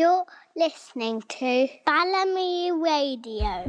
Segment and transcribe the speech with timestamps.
[0.00, 0.24] You're
[0.56, 3.66] listening to Balamii Radio.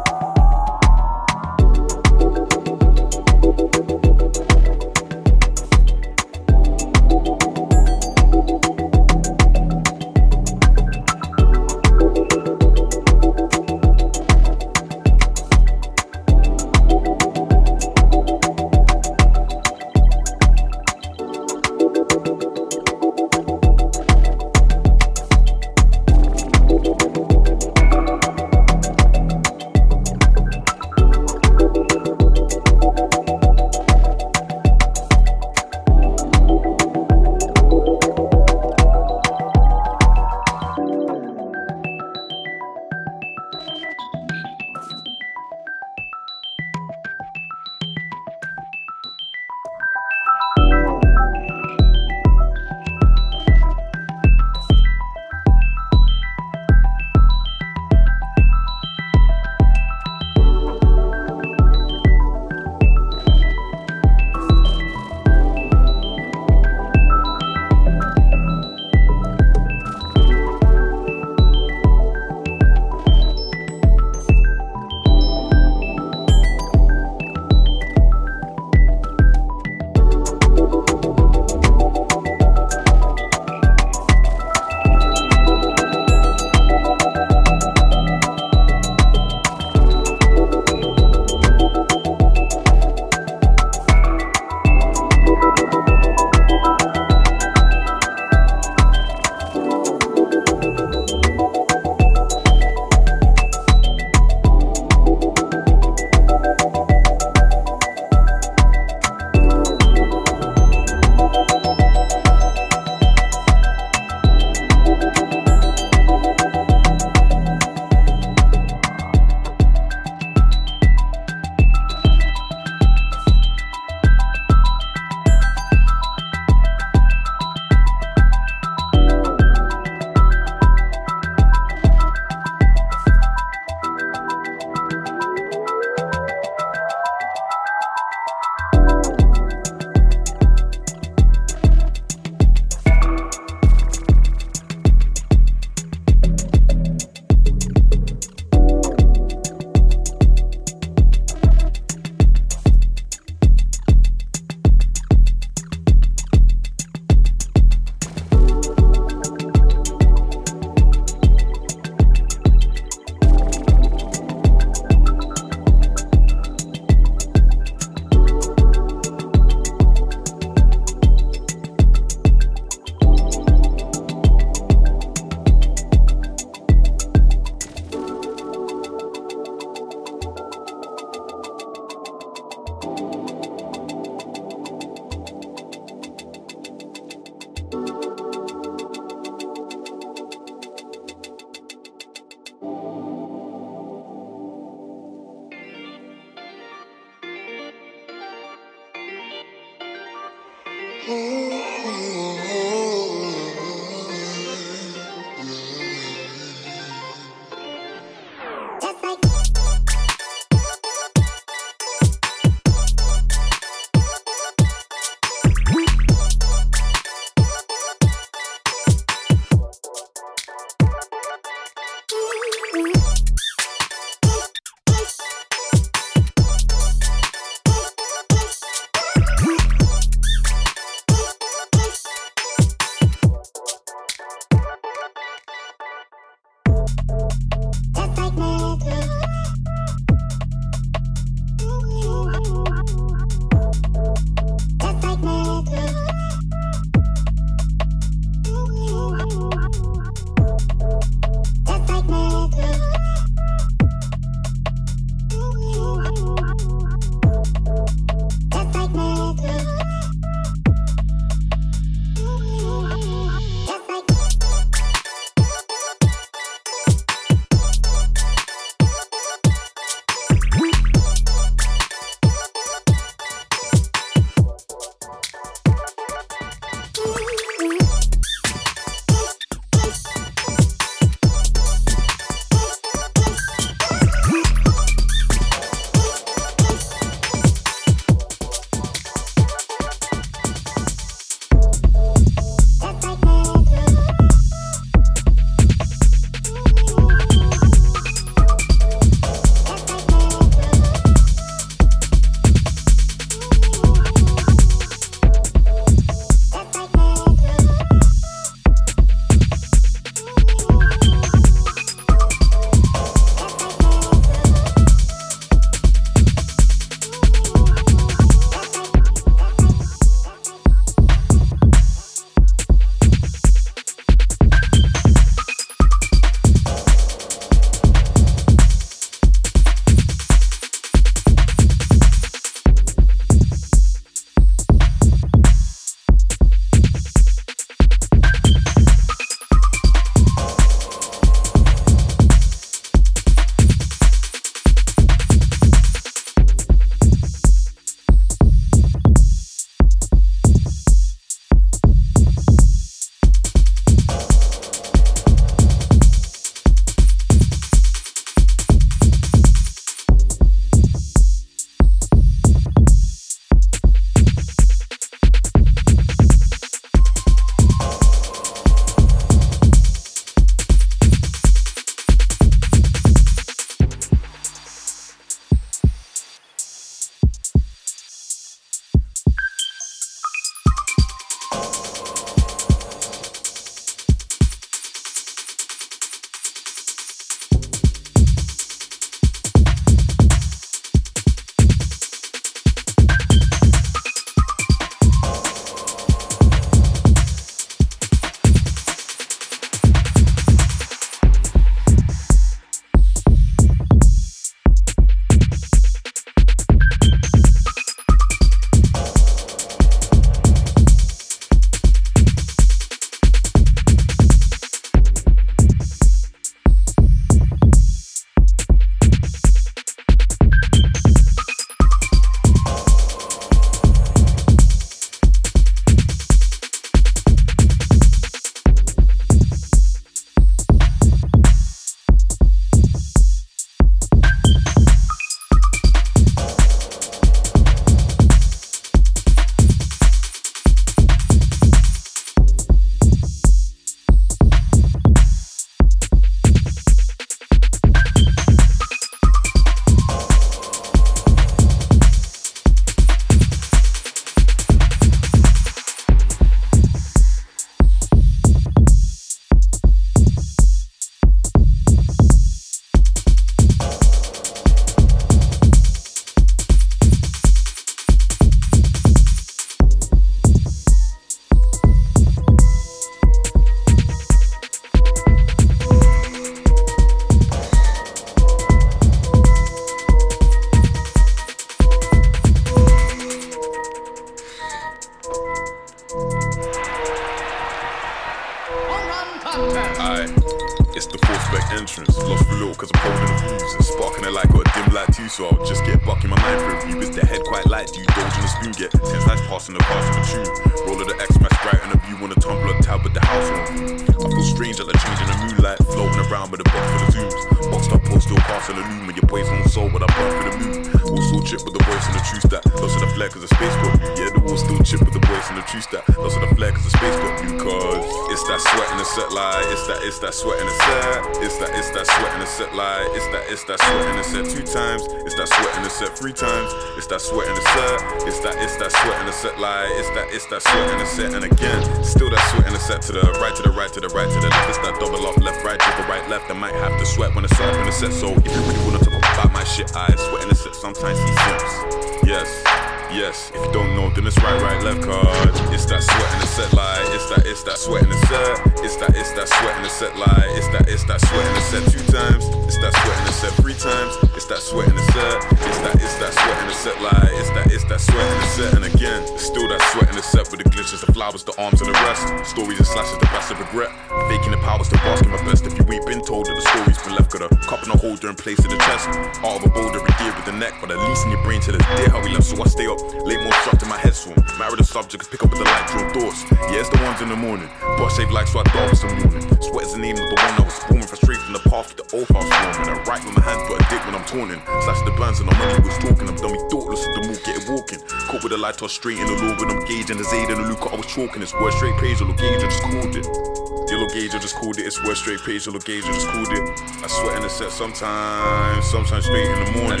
[574.70, 574.76] Swim.
[574.76, 576.44] Married the subject, pick up with the light drawn thoughts.
[576.70, 577.68] Yeah, it's the ones in the morning.
[577.80, 579.42] But save like so I dog some morning.
[579.60, 581.06] Sweat is the name of the one I was forming.
[581.06, 582.88] Frustrated from the path to the old house forming.
[582.88, 584.62] I write with my hands, but I dig when I'm taunting.
[584.84, 586.26] Slash the burns and the money was talking.
[586.28, 588.00] I'm we thoughtless of the move, get it walking.
[588.30, 590.62] Caught with the light toss straight in the law when I'm gauging the Zayd and
[590.62, 590.86] the Luke.
[590.86, 591.42] I was chalking.
[591.42, 593.49] It's word straight page, or gauge, I just called it.
[593.90, 594.86] Yellow gauge, I just called it.
[594.86, 596.62] It's word straight page, yellow gauge, I just called it.
[597.02, 600.00] I sweat in the set sometimes, sometimes straight in the morning.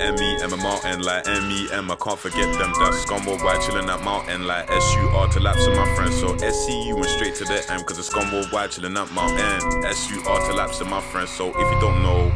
[0.00, 2.72] And it's mountain like M-E-M, I can't forget them.
[2.78, 6.20] That's Scumbo white chillin' at mountain like S-U-R to laps of my friends.
[6.20, 9.84] So S-C-U went straight to the M, cause it's Scumbo white chillin' at mountain.
[9.84, 11.30] S-U-R to laps of my friends.
[11.30, 12.32] So if you don't know,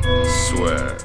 [0.49, 0.99] swear.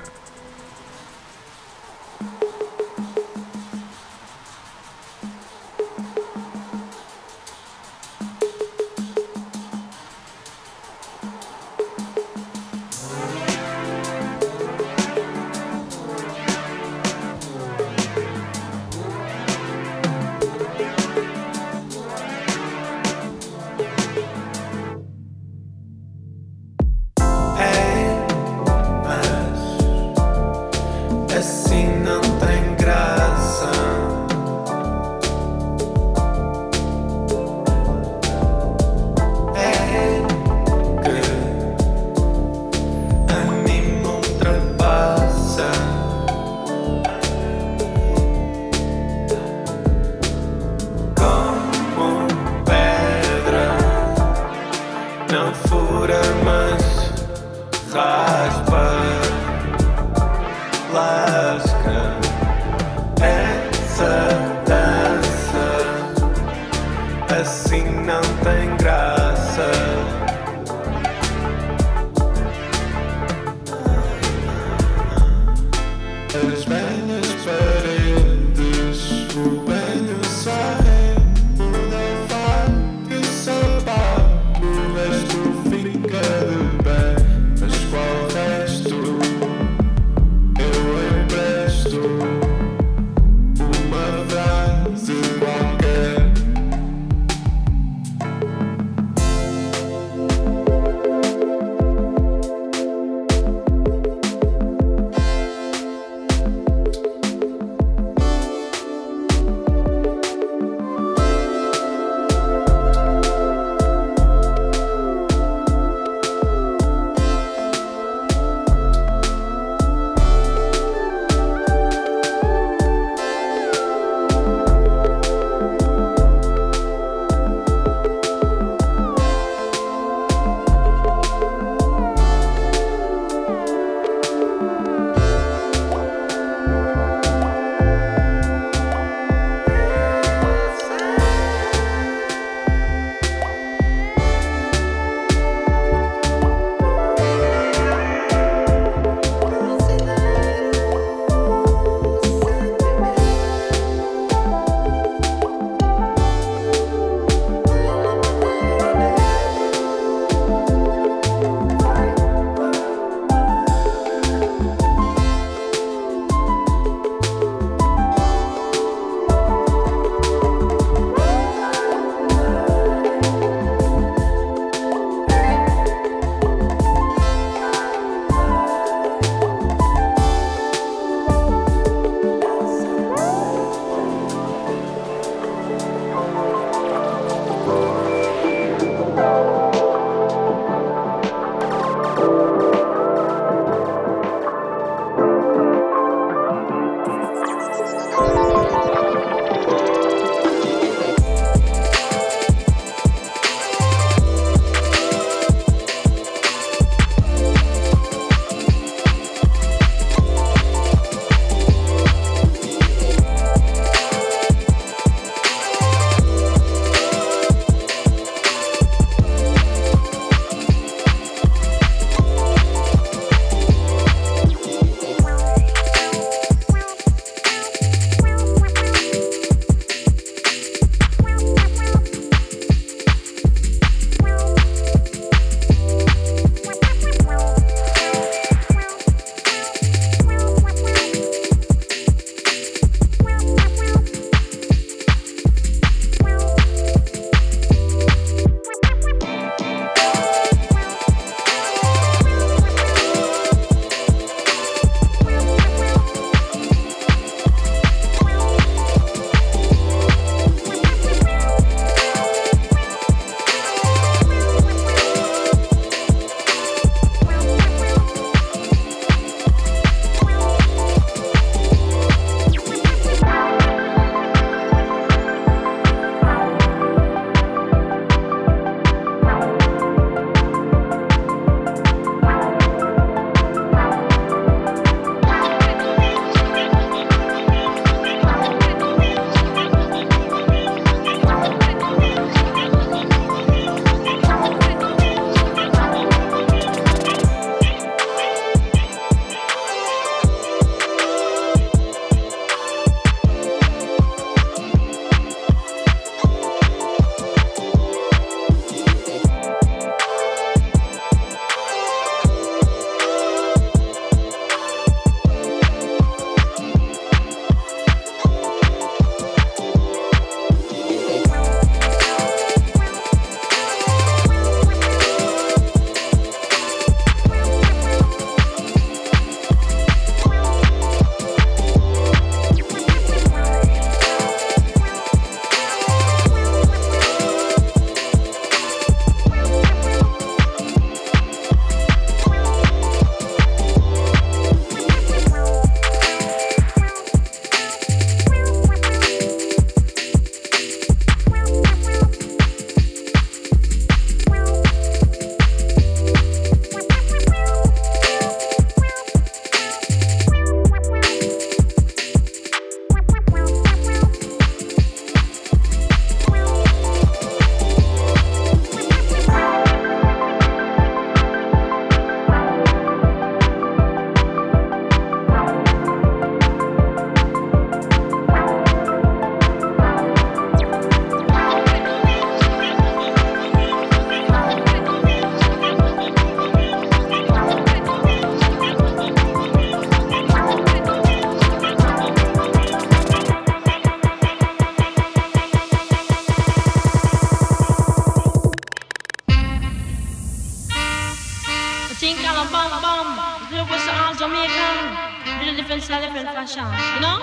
[406.53, 406.69] Fashion.
[406.95, 407.17] You know?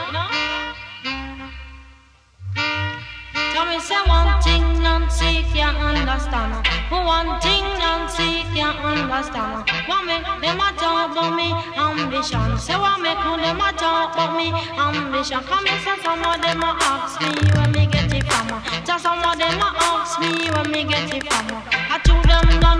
[3.53, 6.67] Tell me, say one thing Nancy can't understand.
[6.91, 9.69] One thing Nancy can't understand.
[9.87, 12.59] What make them a talk about me ambition?
[12.59, 15.41] Say what make them a talk about me ambition?
[15.41, 18.49] Come and say some of them a ask me where me get it from.
[18.85, 21.47] Tell some of them a ask me where me get it from.
[21.91, 22.80] I told them no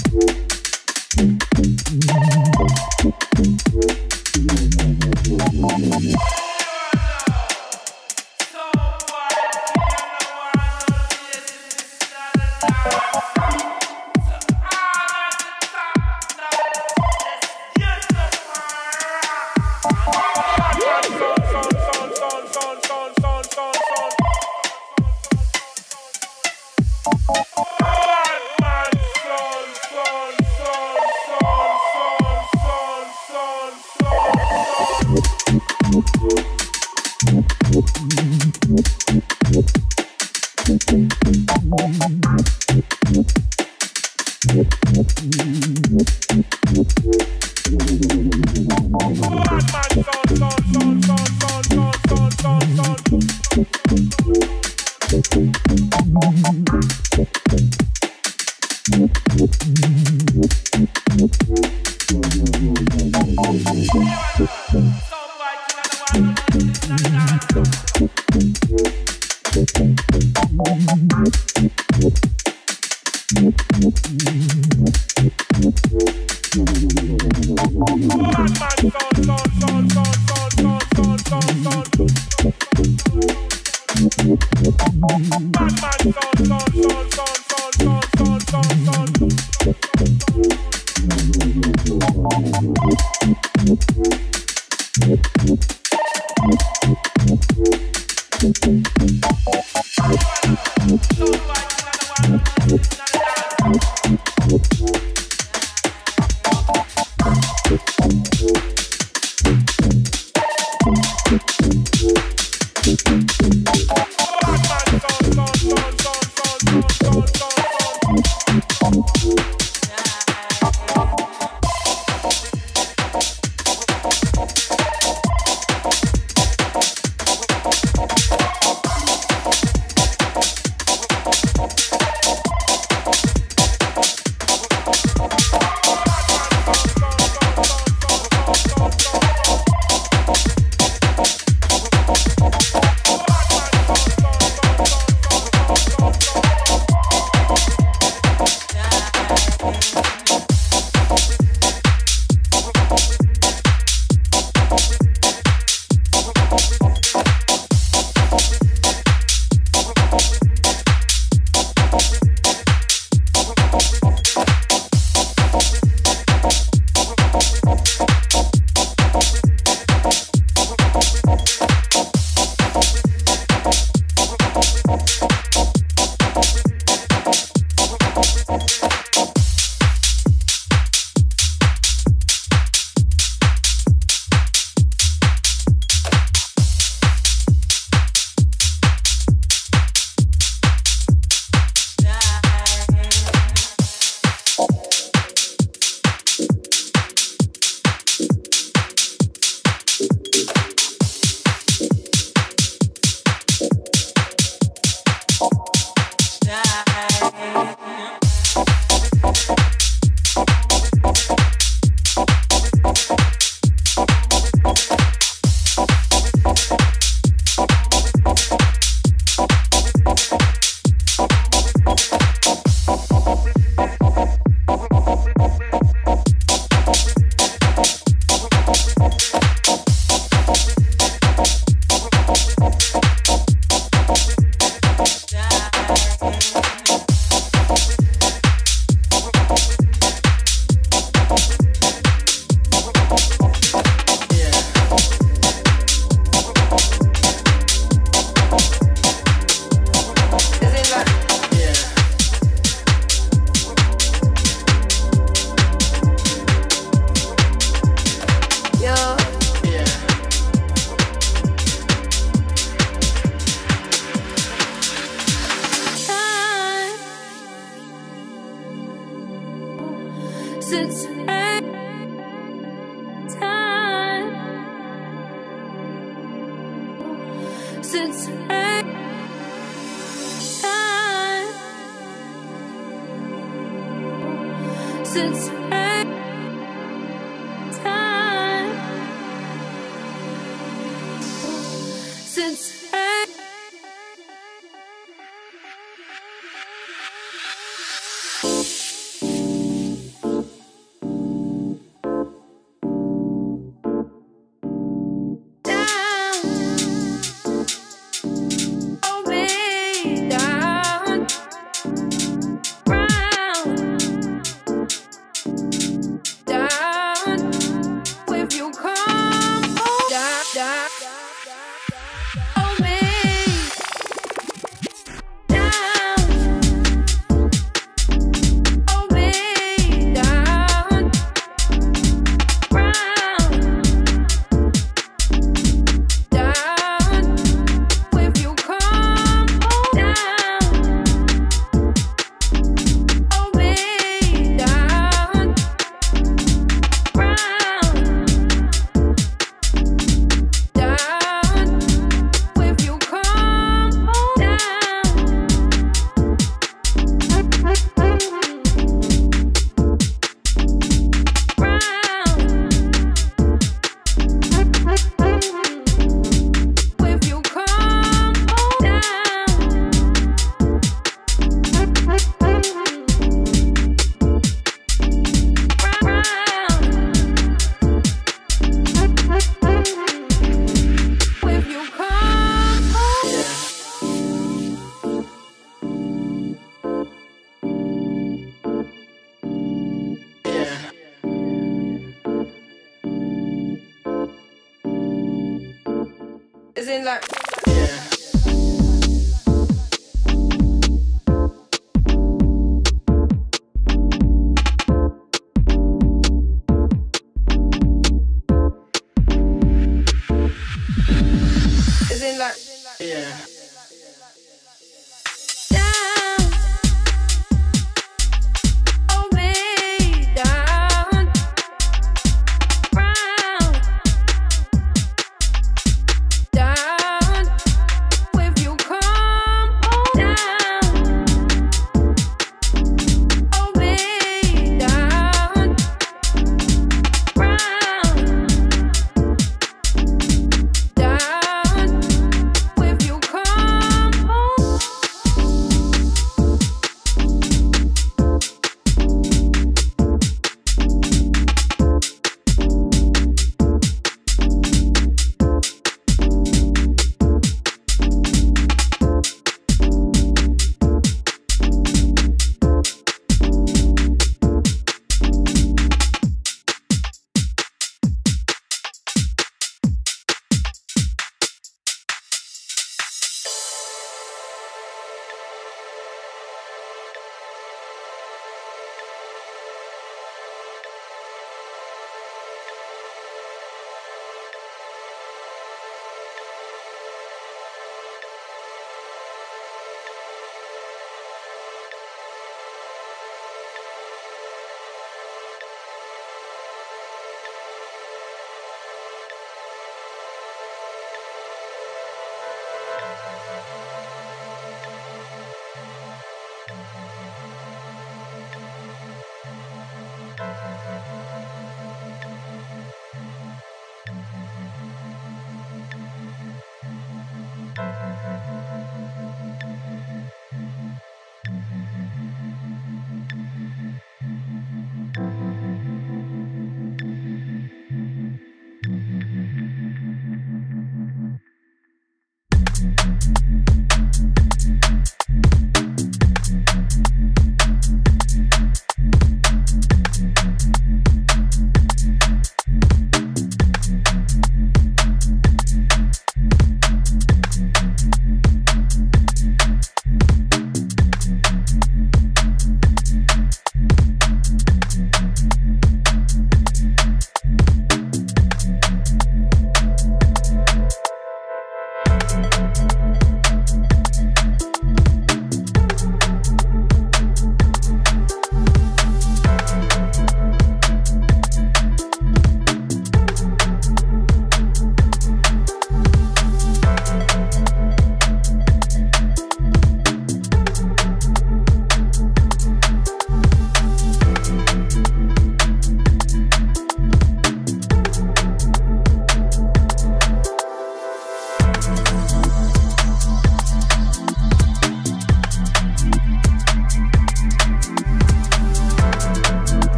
[412.29, 412.57] like,
[412.99, 413.45] yeah.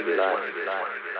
[0.05, 1.16] get down?